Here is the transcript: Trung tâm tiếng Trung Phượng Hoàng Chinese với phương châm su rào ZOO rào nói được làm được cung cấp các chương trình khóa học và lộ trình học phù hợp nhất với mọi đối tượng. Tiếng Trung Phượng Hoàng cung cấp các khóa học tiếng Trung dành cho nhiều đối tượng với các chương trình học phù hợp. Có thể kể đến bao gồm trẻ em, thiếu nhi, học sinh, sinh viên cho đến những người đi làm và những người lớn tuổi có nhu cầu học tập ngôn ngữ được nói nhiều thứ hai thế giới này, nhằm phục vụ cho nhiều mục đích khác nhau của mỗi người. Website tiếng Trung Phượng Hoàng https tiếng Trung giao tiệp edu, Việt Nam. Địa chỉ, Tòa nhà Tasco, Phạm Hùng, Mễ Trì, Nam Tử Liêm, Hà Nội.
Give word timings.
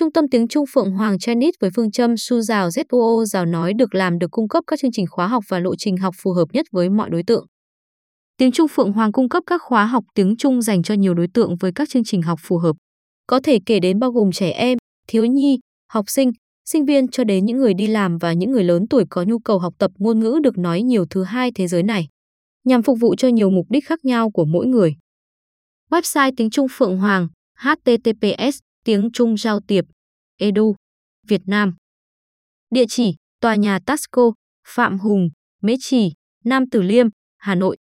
Trung 0.00 0.12
tâm 0.12 0.28
tiếng 0.28 0.48
Trung 0.48 0.64
Phượng 0.72 0.90
Hoàng 0.90 1.18
Chinese 1.18 1.56
với 1.60 1.70
phương 1.76 1.90
châm 1.90 2.16
su 2.16 2.40
rào 2.40 2.68
ZOO 2.68 3.24
rào 3.24 3.46
nói 3.46 3.72
được 3.74 3.94
làm 3.94 4.18
được 4.18 4.30
cung 4.30 4.48
cấp 4.48 4.64
các 4.66 4.78
chương 4.78 4.92
trình 4.92 5.06
khóa 5.10 5.26
học 5.26 5.44
và 5.48 5.58
lộ 5.58 5.76
trình 5.76 5.96
học 5.96 6.14
phù 6.22 6.32
hợp 6.32 6.44
nhất 6.52 6.66
với 6.72 6.90
mọi 6.90 7.10
đối 7.10 7.22
tượng. 7.26 7.46
Tiếng 8.36 8.52
Trung 8.52 8.68
Phượng 8.68 8.92
Hoàng 8.92 9.12
cung 9.12 9.28
cấp 9.28 9.42
các 9.46 9.62
khóa 9.62 9.86
học 9.86 10.04
tiếng 10.14 10.36
Trung 10.36 10.62
dành 10.62 10.82
cho 10.82 10.94
nhiều 10.94 11.14
đối 11.14 11.26
tượng 11.34 11.56
với 11.56 11.72
các 11.74 11.88
chương 11.88 12.04
trình 12.04 12.22
học 12.22 12.38
phù 12.42 12.58
hợp. 12.58 12.76
Có 13.26 13.40
thể 13.44 13.58
kể 13.66 13.80
đến 13.80 13.98
bao 13.98 14.10
gồm 14.10 14.32
trẻ 14.32 14.50
em, 14.50 14.78
thiếu 15.08 15.24
nhi, 15.24 15.58
học 15.92 16.04
sinh, 16.08 16.32
sinh 16.64 16.84
viên 16.84 17.08
cho 17.08 17.24
đến 17.24 17.44
những 17.44 17.58
người 17.58 17.74
đi 17.74 17.86
làm 17.86 18.18
và 18.18 18.32
những 18.32 18.52
người 18.52 18.64
lớn 18.64 18.86
tuổi 18.90 19.04
có 19.10 19.22
nhu 19.22 19.38
cầu 19.38 19.58
học 19.58 19.74
tập 19.78 19.90
ngôn 19.98 20.20
ngữ 20.20 20.38
được 20.42 20.58
nói 20.58 20.82
nhiều 20.82 21.04
thứ 21.10 21.22
hai 21.22 21.50
thế 21.54 21.66
giới 21.66 21.82
này, 21.82 22.08
nhằm 22.64 22.82
phục 22.82 22.98
vụ 23.00 23.14
cho 23.14 23.28
nhiều 23.28 23.50
mục 23.50 23.66
đích 23.70 23.86
khác 23.86 24.04
nhau 24.04 24.30
của 24.30 24.44
mỗi 24.44 24.66
người. 24.66 24.94
Website 25.90 26.32
tiếng 26.36 26.50
Trung 26.50 26.66
Phượng 26.70 26.98
Hoàng 26.98 27.28
https 27.58 28.58
tiếng 28.84 29.10
Trung 29.12 29.36
giao 29.36 29.60
tiệp 29.60 29.84
edu, 30.36 30.74
Việt 31.26 31.42
Nam. 31.46 31.74
Địa 32.70 32.84
chỉ, 32.88 33.14
Tòa 33.40 33.54
nhà 33.54 33.78
Tasco, 33.86 34.32
Phạm 34.68 34.98
Hùng, 34.98 35.30
Mễ 35.62 35.74
Trì, 35.80 36.12
Nam 36.44 36.70
Tử 36.70 36.82
Liêm, 36.82 37.06
Hà 37.36 37.54
Nội. 37.54 37.76